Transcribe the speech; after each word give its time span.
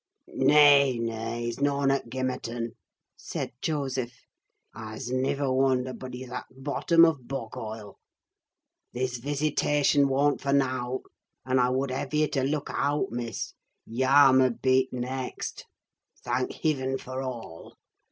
"Nay, 0.33 0.97
nay, 0.97 1.43
he's 1.43 1.59
noan 1.61 1.91
at 1.91 2.09
Gimmerton," 2.09 2.71
said 3.15 3.51
Joseph. 3.61 4.23
"I's 4.73 5.11
niver 5.11 5.51
wonder 5.53 5.93
but 5.93 6.15
he's 6.15 6.31
at 6.31 6.45
t' 6.49 6.55
bothom 6.59 7.05
of 7.05 7.17
a 7.19 7.23
bog 7.23 7.51
hoile. 7.53 7.97
This 8.93 9.17
visitation 9.19 10.07
worn't 10.07 10.41
for 10.41 10.53
nowt, 10.53 11.03
and 11.45 11.59
I 11.59 11.69
wod 11.69 11.91
hev' 11.91 12.15
ye 12.15 12.27
to 12.29 12.43
look 12.43 12.71
out, 12.71 13.11
Miss—yah 13.11 14.31
muh 14.31 14.49
be 14.49 14.87
t' 14.87 14.97
next. 14.97 15.67
Thank 16.23 16.51
Hivin 16.63 16.97
for 16.97 17.21
all! 17.21 17.75